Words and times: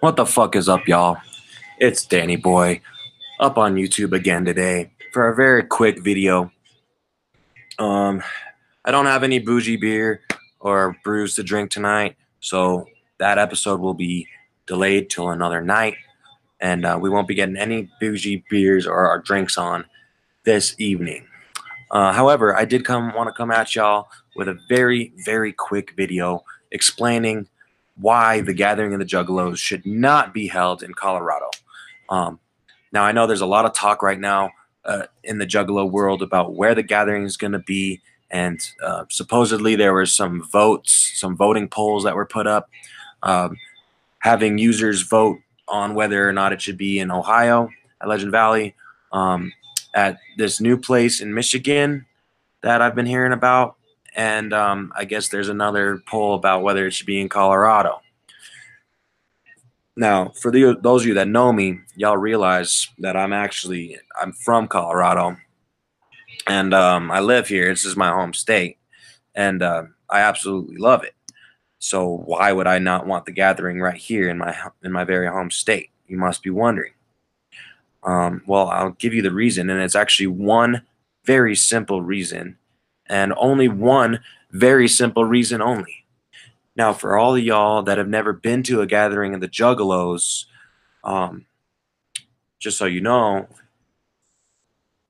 What 0.00 0.16
the 0.16 0.26
fuck 0.26 0.54
is 0.54 0.68
up, 0.68 0.86
y'all? 0.86 1.16
It's 1.78 2.04
Danny 2.04 2.36
Boy 2.36 2.80
up 3.40 3.56
on 3.56 3.74
YouTube 3.74 4.12
again 4.12 4.44
today 4.44 4.90
for 5.12 5.28
a 5.28 5.34
very 5.34 5.62
quick 5.62 6.02
video. 6.02 6.50
Um, 7.78 8.22
I 8.84 8.90
don't 8.90 9.06
have 9.06 9.22
any 9.22 9.38
bougie 9.38 9.76
beer 9.76 10.20
or 10.60 10.96
brews 11.04 11.34
to 11.36 11.42
drink 11.42 11.70
tonight, 11.70 12.16
so 12.40 12.86
that 13.18 13.38
episode 13.38 13.80
will 13.80 13.94
be 13.94 14.26
delayed 14.66 15.08
till 15.08 15.30
another 15.30 15.62
night, 15.62 15.94
and 16.60 16.84
uh, 16.84 16.98
we 17.00 17.08
won't 17.08 17.28
be 17.28 17.34
getting 17.34 17.56
any 17.56 17.88
bougie 18.00 18.44
beers 18.50 18.86
or 18.86 19.08
our 19.08 19.20
drinks 19.20 19.56
on 19.56 19.84
this 20.44 20.74
evening. 20.78 21.26
Uh, 21.90 22.12
however, 22.12 22.54
I 22.56 22.64
did 22.64 22.84
come 22.84 23.14
want 23.14 23.28
to 23.28 23.32
come 23.32 23.50
at 23.50 23.74
y'all 23.74 24.08
with 24.36 24.48
a 24.48 24.58
very, 24.68 25.12
very 25.24 25.52
quick 25.52 25.94
video 25.96 26.44
explaining 26.72 27.48
why 27.96 28.40
the 28.40 28.54
Gathering 28.54 28.92
of 28.92 28.98
the 28.98 29.04
Juggalos 29.04 29.56
should 29.56 29.84
not 29.86 30.34
be 30.34 30.46
held 30.46 30.82
in 30.82 30.94
Colorado. 30.94 31.50
Um, 32.08 32.40
now, 32.92 33.04
I 33.04 33.12
know 33.12 33.26
there's 33.26 33.40
a 33.40 33.46
lot 33.46 33.64
of 33.64 33.72
talk 33.72 34.02
right 34.02 34.18
now 34.18 34.50
uh, 34.84 35.06
in 35.22 35.38
the 35.38 35.46
Juggalo 35.46 35.90
world 35.90 36.22
about 36.22 36.54
where 36.54 36.74
the 36.74 36.82
gathering 36.82 37.24
is 37.24 37.36
going 37.36 37.52
to 37.52 37.58
be, 37.58 38.00
and 38.30 38.60
uh, 38.82 39.04
supposedly 39.10 39.76
there 39.76 39.92
were 39.92 40.06
some 40.06 40.48
votes, 40.50 41.12
some 41.14 41.36
voting 41.36 41.68
polls 41.68 42.04
that 42.04 42.14
were 42.14 42.26
put 42.26 42.46
up, 42.46 42.68
um, 43.22 43.56
having 44.20 44.58
users 44.58 45.02
vote 45.02 45.38
on 45.68 45.94
whether 45.94 46.28
or 46.28 46.32
not 46.32 46.52
it 46.52 46.60
should 46.60 46.76
be 46.76 46.98
in 46.98 47.10
Ohio 47.10 47.68
at 48.00 48.08
Legend 48.08 48.30
Valley, 48.30 48.74
um, 49.12 49.52
at 49.94 50.18
this 50.36 50.60
new 50.60 50.76
place 50.76 51.20
in 51.20 51.32
Michigan 51.32 52.04
that 52.62 52.82
I've 52.82 52.94
been 52.94 53.06
hearing 53.06 53.32
about, 53.32 53.76
and 54.14 54.52
um, 54.52 54.92
I 54.96 55.04
guess 55.04 55.28
there's 55.28 55.48
another 55.48 56.02
poll 56.06 56.34
about 56.34 56.62
whether 56.62 56.86
it 56.86 56.92
should 56.92 57.06
be 57.06 57.20
in 57.20 57.28
Colorado. 57.28 58.00
Now, 59.96 60.30
for 60.30 60.50
the, 60.50 60.76
those 60.80 61.02
of 61.02 61.08
you 61.08 61.14
that 61.14 61.28
know 61.28 61.52
me, 61.52 61.78
y'all 61.94 62.16
realize 62.16 62.88
that 62.98 63.16
I'm 63.16 63.32
actually 63.32 63.98
I'm 64.20 64.32
from 64.32 64.66
Colorado, 64.66 65.36
and 66.46 66.74
um, 66.74 67.10
I 67.10 67.20
live 67.20 67.46
here. 67.46 67.68
This 67.68 67.84
is 67.84 67.96
my 67.96 68.08
home 68.10 68.34
state, 68.34 68.78
and 69.34 69.62
uh, 69.62 69.84
I 70.10 70.20
absolutely 70.20 70.76
love 70.76 71.04
it. 71.04 71.14
So 71.78 72.22
why 72.24 72.50
would 72.50 72.66
I 72.66 72.78
not 72.78 73.06
want 73.06 73.26
the 73.26 73.32
gathering 73.32 73.80
right 73.80 73.96
here 73.96 74.28
in 74.30 74.38
my 74.38 74.56
in 74.82 74.90
my 74.90 75.04
very 75.04 75.28
home 75.28 75.50
state? 75.50 75.90
You 76.08 76.16
must 76.16 76.42
be 76.42 76.50
wondering. 76.50 76.92
Um, 78.02 78.42
well, 78.46 78.68
I'll 78.68 78.90
give 78.90 79.14
you 79.14 79.22
the 79.22 79.32
reason, 79.32 79.70
and 79.70 79.80
it's 79.80 79.94
actually 79.94 80.26
one 80.26 80.82
very 81.24 81.54
simple 81.54 82.02
reason, 82.02 82.58
and 83.06 83.32
only 83.36 83.68
one 83.68 84.20
very 84.50 84.88
simple 84.88 85.24
reason 85.24 85.60
only. 85.60 86.04
Now, 86.76 86.92
for 86.92 87.16
all 87.16 87.36
of 87.36 87.42
y'all 87.42 87.82
that 87.82 87.98
have 87.98 88.08
never 88.08 88.32
been 88.32 88.62
to 88.64 88.80
a 88.80 88.86
gathering 88.86 89.34
of 89.34 89.40
the 89.40 89.48
Juggalos, 89.48 90.46
um, 91.04 91.46
just 92.58 92.78
so 92.78 92.86
you 92.86 93.00
know, 93.00 93.46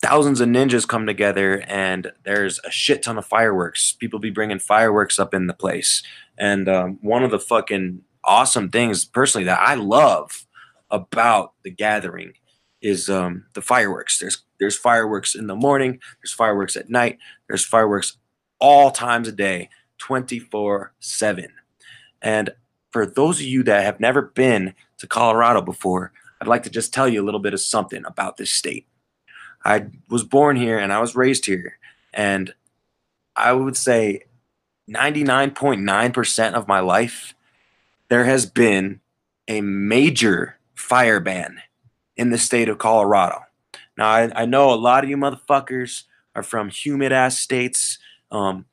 thousands 0.03 0.41
of 0.41 0.49
ninjas 0.49 0.87
come 0.87 1.07
together 1.07 1.63
and 1.67 2.13
there's 2.25 2.61
a 2.65 2.71
shit 2.71 3.03
ton 3.03 3.17
of 3.17 3.25
fireworks. 3.25 3.93
People 3.93 4.19
be 4.19 4.31
bringing 4.31 4.59
fireworks 4.59 5.19
up 5.19 5.33
in 5.33 5.47
the 5.47 5.55
place. 5.55 6.03
And 6.37 6.69
um, 6.69 6.99
one 7.01 7.23
of 7.23 7.31
the 7.31 7.39
fucking 7.39 8.03
awesome 8.23 8.69
things, 8.69 9.05
personally, 9.05 9.47
that 9.47 9.61
I 9.61 9.75
love 9.75 10.47
about 10.91 11.53
the 11.63 11.71
gathering 11.71 12.35
is 12.85 13.09
um, 13.09 13.47
the 13.55 13.63
fireworks. 13.63 14.19
There's 14.19 14.43
there's 14.61 14.77
fireworks 14.77 15.35
in 15.35 15.49
the 15.49 15.57
morning. 15.57 15.99
There's 16.21 16.35
fireworks 16.35 16.77
at 16.77 16.91
night. 16.91 17.19
There's 17.49 17.65
fireworks 17.65 18.19
all 18.61 18.91
times 18.93 19.27
a 19.27 19.33
day. 19.33 19.71
24 19.99 20.93
7. 21.01 21.49
And 22.21 22.51
for 22.91 23.07
those 23.07 23.41
of 23.41 23.47
you 23.47 23.63
that 23.63 23.85
have 23.85 24.01
never 24.01 24.23
been 24.23 24.75
to 24.99 25.07
Colorado 25.07 25.63
before, 25.63 26.13
I'd 26.41 26.47
like 26.47 26.63
to 26.65 26.71
just 26.71 26.93
tell 26.93 27.09
you 27.09 27.23
a 27.23 27.25
little 27.25 27.41
bit 27.41 27.55
of 27.55 27.61
something 27.61 28.05
about 28.05 28.37
this 28.37 28.51
state. 28.51 28.87
I 29.65 29.87
was 30.11 30.25
born 30.25 30.57
here 30.57 30.79
and 30.79 30.93
I 30.93 31.01
was 31.01 31.17
raised 31.17 31.47
here. 31.47 31.79
And 32.13 32.53
I 33.35 33.53
would 33.53 33.77
say 33.77 34.25
99.9% 34.91 36.53
of 36.53 36.69
my 36.69 36.81
life, 36.81 37.35
there 38.09 38.25
has 38.25 38.45
been 38.45 39.01
a 39.49 39.63
major 39.63 40.59
fire 40.75 41.21
ban 41.21 41.63
in 42.17 42.31
the 42.31 42.39
state 42.39 42.69
of 42.69 42.79
Colorado. 42.79 43.41
Now, 43.97 44.09
I, 44.09 44.43
I 44.43 44.45
know 44.47 44.73
a 44.73 44.77
lot 44.77 45.05
of 45.05 45.11
you 45.11 45.17
motherfuckers 45.17 46.05
are 46.35 46.43
from 46.43 46.69
humid 46.69 47.13
ass 47.13 47.39
states. 47.39 47.99
Um, 48.31 48.67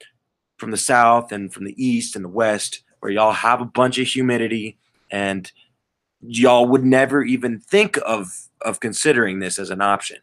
from 0.62 0.70
the 0.70 0.78
south 0.78 1.32
and 1.32 1.52
from 1.52 1.66
the 1.66 1.84
east 1.84 2.16
and 2.16 2.24
the 2.24 2.30
west 2.30 2.84
where 3.00 3.12
y'all 3.12 3.32
have 3.32 3.62
a 3.62 3.66
bunch 3.66 3.98
of 3.98 4.06
humidity 4.06 4.78
and 5.10 5.52
y'all 6.22 6.68
would 6.68 6.86
never 6.86 7.24
even 7.24 7.60
think 7.60 7.98
of 8.06 8.48
of 8.62 8.80
considering 8.80 9.40
this 9.40 9.58
as 9.58 9.72
an 9.72 9.82
option. 9.82 10.18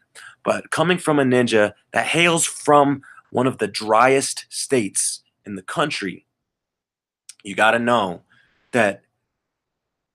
But 0.45 0.71
coming 0.71 0.97
from 0.97 1.19
a 1.19 1.23
ninja 1.23 1.73
that 1.91 2.05
hails 2.05 2.45
from 2.45 3.01
one 3.31 3.47
of 3.47 3.57
the 3.57 3.67
driest 3.67 4.45
states 4.47 5.21
in 5.45 5.55
the 5.55 5.61
country, 5.61 6.25
you 7.43 7.53
got 7.53 7.71
to 7.71 7.79
know 7.79 8.21
that 8.71 9.01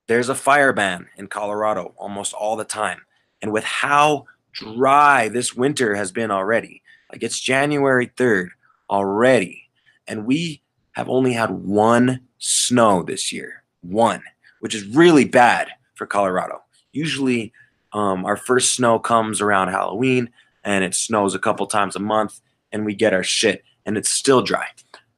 there's 0.07 0.29
a 0.29 0.35
fire 0.35 0.73
ban 0.73 1.09
in 1.17 1.29
Colorado 1.29 1.95
almost 1.97 2.33
all 2.33 2.57
the 2.57 2.65
time. 2.65 3.03
And 3.43 3.53
with 3.53 3.65
how 3.65 4.27
dry 4.53 5.29
this 5.29 5.55
winter 5.55 5.95
has 5.95 6.13
been 6.13 6.31
already, 6.31 6.83
like 7.11 7.23
it's 7.23 7.41
January 7.41 8.09
3rd 8.09 8.49
already, 8.91 9.69
and 10.07 10.27
we 10.27 10.63
have 10.93 11.09
only 11.09 11.33
had 11.33 11.51
one 11.51 12.21
snow 12.39 13.03
this 13.03 13.33
year, 13.33 13.65
one, 13.81 14.23
which 14.61 14.75
is 14.75 14.87
really 14.87 15.25
bad 15.25 15.69
for 15.95 16.07
Colorado. 16.07 16.63
Usually, 16.93 17.53
um, 17.93 18.25
our 18.25 18.37
first 18.37 18.75
snow 18.75 18.99
comes 18.99 19.41
around 19.41 19.69
Halloween, 19.69 20.31
and 20.65 20.85
it 20.85 20.95
snows 20.95 21.35
a 21.35 21.39
couple 21.39 21.67
times 21.67 21.97
a 21.97 22.01
month, 22.01 22.41
and 22.73 22.85
we 22.85 22.95
get 22.95 23.13
our 23.15 23.23
shit, 23.23 23.65
and 23.87 23.97
it's 23.97 24.11
still 24.11 24.43
dry. 24.43 24.67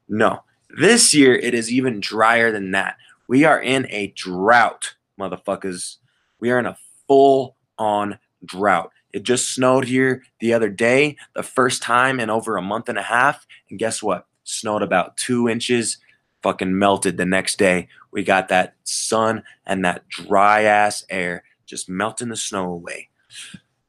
No, 0.08 0.42
this 0.78 1.14
year 1.14 1.34
it 1.34 1.54
is 1.54 1.70
even 1.72 2.00
drier 2.00 2.52
than 2.52 2.70
that. 2.72 2.96
We 3.28 3.44
are 3.44 3.60
in 3.60 3.86
a 3.90 4.08
drought, 4.08 4.94
motherfuckers. 5.18 5.96
We 6.38 6.50
are 6.50 6.58
in 6.58 6.66
a 6.66 6.78
full 7.06 7.56
on 7.78 8.18
drought. 8.44 8.92
It 9.12 9.22
just 9.22 9.54
snowed 9.54 9.86
here 9.86 10.22
the 10.40 10.52
other 10.52 10.68
day, 10.68 11.16
the 11.34 11.42
first 11.42 11.82
time 11.82 12.20
in 12.20 12.30
over 12.30 12.56
a 12.56 12.62
month 12.62 12.88
and 12.88 12.98
a 12.98 13.02
half. 13.02 13.46
And 13.70 13.78
guess 13.78 14.02
what? 14.02 14.26
snowed 14.46 14.82
about 14.82 15.16
two 15.16 15.48
inches, 15.48 15.98
fucking 16.42 16.78
melted 16.78 17.16
the 17.16 17.26
next 17.26 17.58
day. 17.58 17.88
We 18.10 18.22
got 18.22 18.48
that 18.48 18.74
sun 18.84 19.42
and 19.66 19.84
that 19.84 20.08
dry 20.08 20.62
ass 20.62 21.04
air 21.10 21.44
just 21.66 21.88
melting 21.88 22.28
the 22.28 22.36
snow 22.36 22.70
away. 22.70 23.08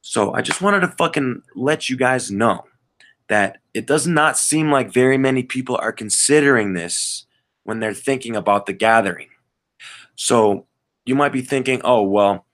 So 0.02 0.34
I 0.34 0.42
just 0.42 0.60
wanted 0.60 0.80
to 0.80 0.88
fucking 0.88 1.42
let 1.54 1.88
you 1.88 1.96
guys 1.96 2.30
know 2.30 2.64
that 3.28 3.58
it 3.74 3.86
does 3.86 4.06
not 4.06 4.36
seem 4.36 4.70
like 4.70 4.92
very 4.92 5.18
many 5.18 5.42
people 5.42 5.78
are 5.80 5.92
considering 5.92 6.72
this 6.72 7.26
when 7.68 7.80
they're 7.80 7.92
thinking 7.92 8.34
about 8.34 8.64
the 8.64 8.72
gathering. 8.72 9.28
So 10.16 10.66
you 11.04 11.14
might 11.14 11.32
be 11.32 11.42
thinking, 11.42 11.82
oh, 11.84 12.00
well, 12.00 12.46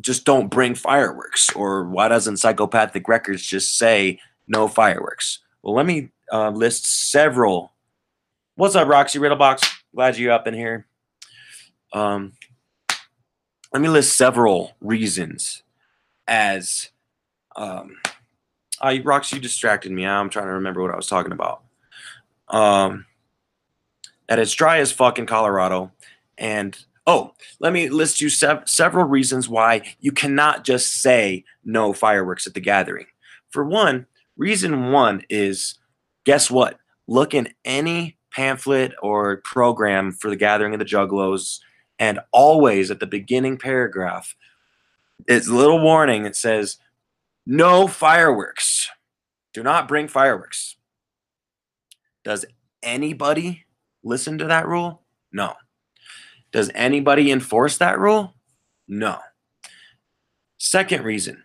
just 0.00 0.24
don't 0.24 0.46
bring 0.46 0.76
fireworks. 0.76 1.50
Or 1.56 1.88
why 1.88 2.06
doesn't 2.06 2.36
Psychopathic 2.36 3.08
Records 3.08 3.42
just 3.42 3.76
say 3.76 4.20
no 4.46 4.68
fireworks? 4.68 5.40
Well, 5.60 5.74
let 5.74 5.86
me 5.86 6.12
uh, 6.32 6.50
list 6.50 6.86
several. 7.10 7.72
What's 8.54 8.76
up, 8.76 8.86
Roxy 8.86 9.18
Riddlebox? 9.18 9.68
Glad 9.92 10.16
you're 10.16 10.30
up 10.30 10.46
in 10.46 10.54
here. 10.54 10.86
Um, 11.92 12.34
let 13.72 13.82
me 13.82 13.88
list 13.88 14.14
several 14.16 14.76
reasons 14.80 15.64
as 16.28 16.90
um, 17.56 17.96
I 18.80 19.00
Roxy, 19.00 19.34
you 19.34 19.42
distracted 19.42 19.90
me. 19.90 20.06
I'm 20.06 20.30
trying 20.30 20.46
to 20.46 20.52
remember 20.52 20.80
what 20.80 20.92
I 20.92 20.96
was 20.96 21.08
talking 21.08 21.32
about. 21.32 21.64
Um, 22.46 23.04
that 24.28 24.38
it's 24.38 24.52
dry 24.54 24.78
as 24.78 24.92
fuck 24.92 25.18
in 25.18 25.26
Colorado, 25.26 25.90
and 26.36 26.78
oh, 27.06 27.32
let 27.58 27.72
me 27.72 27.88
list 27.88 28.20
you 28.20 28.28
sev- 28.28 28.68
several 28.68 29.06
reasons 29.06 29.48
why 29.48 29.82
you 30.00 30.12
cannot 30.12 30.64
just 30.64 31.00
say 31.00 31.44
no 31.64 31.92
fireworks 31.92 32.46
at 32.46 32.54
the 32.54 32.60
gathering. 32.60 33.06
For 33.50 33.64
one, 33.64 34.06
reason 34.36 34.92
one 34.92 35.22
is 35.30 35.78
guess 36.24 36.50
what? 36.50 36.78
Look 37.06 37.32
in 37.32 37.48
any 37.64 38.18
pamphlet 38.30 38.92
or 39.02 39.38
program 39.38 40.12
for 40.12 40.28
the 40.28 40.36
Gathering 40.36 40.74
of 40.74 40.78
the 40.78 40.84
Juggalos, 40.84 41.60
and 41.98 42.20
always 42.30 42.90
at 42.90 43.00
the 43.00 43.06
beginning 43.06 43.56
paragraph, 43.56 44.36
it's 45.26 45.48
a 45.48 45.54
little 45.54 45.80
warning. 45.80 46.26
It 46.26 46.36
says, 46.36 46.76
"No 47.46 47.88
fireworks. 47.88 48.90
Do 49.54 49.62
not 49.62 49.88
bring 49.88 50.06
fireworks." 50.06 50.76
Does 52.22 52.44
anybody 52.82 53.64
listen 54.08 54.38
to 54.38 54.46
that 54.46 54.66
rule? 54.66 55.02
No. 55.32 55.54
Does 56.52 56.70
anybody 56.74 57.30
enforce 57.30 57.78
that 57.78 57.98
rule? 57.98 58.34
No. 58.86 59.18
Second 60.56 61.04
reason, 61.04 61.42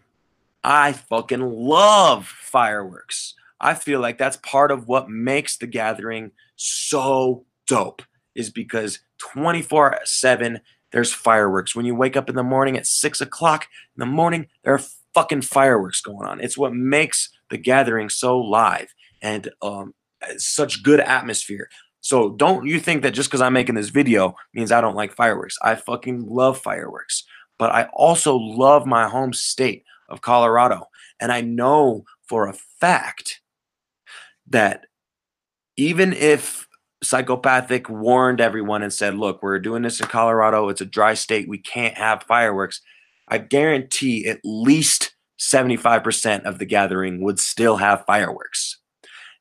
I 0.63 0.93
fucking 0.93 1.41
love 1.41 2.25
fireworks. 2.25 3.35
I 3.59 3.75
feel 3.75 3.99
like 3.99 4.17
that's 4.17 4.37
part 4.37 4.71
of 4.71 4.87
what 4.87 5.09
makes 5.09 5.57
the 5.57 5.67
gathering 5.67 6.31
so 6.55 7.45
dope 7.67 8.01
is 8.35 8.49
because 8.49 8.99
24 9.19 9.99
7, 10.03 10.61
there's 10.91 11.13
fireworks. 11.13 11.75
When 11.75 11.85
you 11.85 11.95
wake 11.95 12.17
up 12.17 12.29
in 12.29 12.35
the 12.35 12.43
morning 12.43 12.77
at 12.77 12.87
six 12.87 13.21
o'clock 13.21 13.67
in 13.95 13.99
the 13.99 14.05
morning, 14.05 14.47
there 14.63 14.73
are 14.73 14.81
fucking 15.13 15.41
fireworks 15.41 16.01
going 16.01 16.27
on. 16.27 16.41
It's 16.41 16.57
what 16.57 16.73
makes 16.73 17.29
the 17.49 17.57
gathering 17.57 18.09
so 18.09 18.39
live 18.39 18.93
and 19.21 19.49
um, 19.61 19.93
such 20.37 20.83
good 20.83 20.99
atmosphere. 20.99 21.69
So 22.03 22.31
don't 22.31 22.65
you 22.65 22.81
think 22.81 23.01
that 23.01 23.11
just 23.11 23.29
because 23.29 23.39
I'm 23.39 23.53
making 23.53 23.75
this 23.75 23.87
video 23.87 24.35
means 24.53 24.73
I 24.73 24.81
don't 24.81 24.95
like 24.95 25.15
fireworks. 25.15 25.57
I 25.61 25.75
fucking 25.75 26.27
love 26.27 26.59
fireworks. 26.59 27.23
But 27.57 27.71
I 27.71 27.83
also 27.93 28.35
love 28.35 28.85
my 28.85 29.07
home 29.07 29.31
state 29.31 29.85
of 30.09 30.19
Colorado. 30.21 30.87
And 31.21 31.31
I 31.31 31.39
know 31.39 32.03
for 32.27 32.47
a 32.47 32.53
fact 32.53 33.39
that 34.47 34.85
even 35.77 36.11
if 36.11 36.67
psychopathic 37.01 37.89
warned 37.89 38.41
everyone 38.41 38.83
and 38.83 38.91
said, 38.91 39.15
look, 39.15 39.41
we're 39.41 39.59
doing 39.59 39.83
this 39.83 40.01
in 40.01 40.07
Colorado, 40.07 40.67
it's 40.67 40.81
a 40.81 40.85
dry 40.85 41.13
state, 41.13 41.47
we 41.47 41.57
can't 41.57 41.97
have 41.97 42.23
fireworks, 42.23 42.81
I 43.29 43.37
guarantee 43.37 44.27
at 44.27 44.41
least 44.43 45.15
75% 45.39 46.43
of 46.43 46.59
the 46.59 46.65
gathering 46.65 47.23
would 47.23 47.39
still 47.39 47.77
have 47.77 48.05
fireworks. 48.05 48.79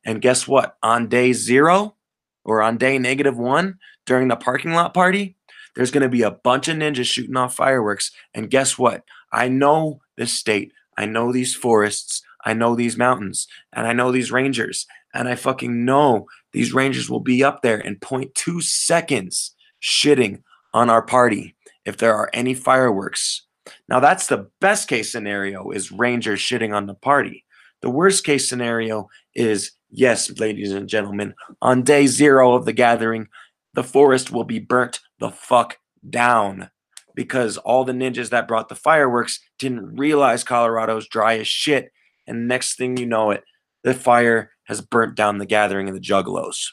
And 0.05 0.23
guess 0.23 0.47
what? 0.47 0.77
On 0.83 1.09
day 1.09 1.33
zero 1.33 1.97
or 2.45 2.63
on 2.63 2.77
day 2.77 2.99
negative 2.99 3.39
one 3.39 3.79
during 4.07 4.29
the 4.29 4.37
parking 4.37 4.73
lot 4.73 4.95
party, 4.95 5.37
there's 5.75 5.91
going 5.91 6.03
to 6.03 6.09
be 6.09 6.23
a 6.23 6.31
bunch 6.31 6.69
of 6.69 6.77
ninjas 6.77 7.07
shooting 7.07 7.37
off 7.37 7.55
fireworks. 7.55 8.11
And 8.35 8.51
guess 8.51 8.79
what? 8.79 9.05
I 9.33 9.49
know 9.49 10.01
this 10.17 10.33
state. 10.33 10.73
I 10.97 11.07
know 11.07 11.33
these 11.33 11.55
forests. 11.55 12.23
I 12.45 12.55
know 12.55 12.75
these 12.75 12.99
mountains. 12.99 13.47
And 13.73 13.87
I 13.87 13.93
know 13.93 14.13
these 14.13 14.33
rangers. 14.33 14.87
And 15.15 15.29
I 15.29 15.35
fucking 15.35 15.85
know 15.85 16.27
these 16.53 16.73
rangers 16.73 17.09
will 17.09 17.21
be 17.21 17.43
up 17.43 17.63
there 17.63 17.79
in 17.79 17.97
0.2 17.97 18.63
seconds 18.63 19.55
shitting 19.83 20.43
on 20.75 20.91
our 20.91 21.03
party 21.03 21.55
if 21.85 21.97
there 21.97 22.15
are 22.15 22.31
any 22.33 22.55
fireworks. 22.55 23.43
Now 23.89 24.01
that's 24.01 24.27
the 24.27 24.49
best 24.61 24.89
case 24.89 25.11
scenario 25.11 25.71
is 25.71 25.93
rangers 25.93 26.41
shitting 26.41 26.75
on 26.75 26.87
the 26.87 26.95
party. 26.95 27.45
The 27.81 27.91
worst 27.91 28.25
case 28.25 28.49
scenario 28.49 29.09
is 29.35 29.73
yes, 29.93 30.31
ladies 30.41 30.73
and 30.73 30.89
gentlemen, 30.89 31.35
on 31.61 31.83
day 31.83 32.07
0 32.07 32.55
of 32.55 32.65
the 32.65 32.73
gathering, 32.73 33.29
the 33.75 33.85
forest 33.85 34.33
will 34.33 34.45
be 34.45 34.59
burnt 34.59 35.01
the 35.19 35.31
fuck 35.31 35.79
down 36.09 36.71
because 37.15 37.59
all 37.59 37.85
the 37.85 37.93
ninjas 37.93 38.31
that 38.31 38.49
brought 38.49 38.69
the 38.69 38.75
fireworks 38.75 39.41
didn't 39.59 39.97
realize 39.97 40.43
Colorado's 40.43 41.07
dry 41.07 41.39
as 41.39 41.47
shit 41.47 41.93
and 42.27 42.49
next 42.49 42.77
thing 42.77 42.97
you 42.97 43.07
know 43.07 43.31
it, 43.31 43.45
the 43.85 43.95
fire 43.95 44.51
has 44.65 44.81
burnt 44.81 45.15
down 45.15 45.39
the 45.39 45.47
gathering 45.47 45.89
of 45.89 45.95
the 45.95 46.01
Juggalos. 46.01 46.69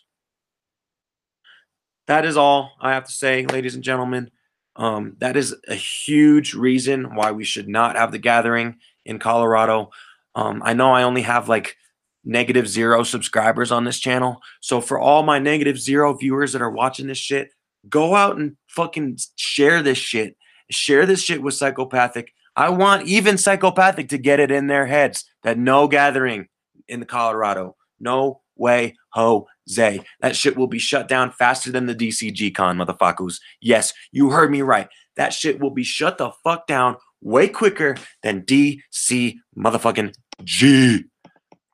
That 2.07 2.25
is 2.25 2.37
all 2.37 2.71
I 2.81 2.93
have 2.93 3.05
to 3.05 3.11
say, 3.11 3.45
ladies 3.45 3.75
and 3.75 3.83
gentlemen. 3.83 4.31
Um, 4.75 5.15
that 5.19 5.35
is 5.35 5.55
a 5.67 5.75
huge 5.75 6.53
reason 6.53 7.15
why 7.15 7.31
we 7.31 7.43
should 7.43 7.67
not 7.67 7.95
have 7.95 8.11
the 8.11 8.17
gathering 8.17 8.77
in 9.05 9.19
Colorado. 9.19 9.89
Um, 10.35 10.61
I 10.63 10.73
know 10.73 10.91
I 10.91 11.03
only 11.03 11.23
have 11.23 11.49
like 11.49 11.75
negative 12.23 12.67
zero 12.67 13.03
subscribers 13.03 13.71
on 13.71 13.83
this 13.83 13.99
channel. 13.99 14.41
So 14.61 14.81
for 14.81 14.99
all 14.99 15.23
my 15.23 15.39
negative 15.39 15.79
zero 15.79 16.13
viewers 16.13 16.53
that 16.53 16.61
are 16.61 16.71
watching 16.71 17.07
this 17.07 17.17
shit, 17.17 17.51
go 17.87 18.15
out 18.15 18.37
and 18.37 18.57
fucking 18.67 19.19
share 19.35 19.81
this 19.81 19.97
shit. 19.97 20.35
Share 20.69 21.05
this 21.05 21.23
shit 21.23 21.41
with 21.41 21.55
psychopathic. 21.55 22.31
I 22.55 22.69
want 22.69 23.07
even 23.07 23.37
psychopathic 23.37 24.09
to 24.09 24.17
get 24.17 24.39
it 24.39 24.51
in 24.51 24.67
their 24.67 24.85
heads 24.85 25.25
that 25.43 25.57
no 25.57 25.87
gathering 25.87 26.47
in 26.87 26.99
the 26.99 27.05
Colorado. 27.05 27.75
No 27.99 28.41
way, 28.55 28.97
Jose. 29.13 30.01
That 30.19 30.35
shit 30.35 30.57
will 30.57 30.67
be 30.67 30.79
shut 30.79 31.07
down 31.07 31.31
faster 31.31 31.71
than 31.71 31.85
the 31.85 31.95
DCG 31.95 32.53
con, 32.53 32.77
motherfuckers. 32.77 33.39
Yes, 33.61 33.93
you 34.11 34.29
heard 34.29 34.51
me 34.51 34.61
right. 34.61 34.89
That 35.15 35.33
shit 35.33 35.59
will 35.59 35.71
be 35.71 35.83
shut 35.83 36.17
the 36.17 36.31
fuck 36.43 36.67
down 36.67 36.97
way 37.21 37.47
quicker 37.47 37.95
than 38.23 38.43
DC 38.43 39.35
motherfucking 39.57 40.13
G. 40.43 41.05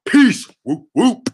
Peace. 0.05 0.47
Whoop, 0.63 0.87
whoop. 0.93 1.29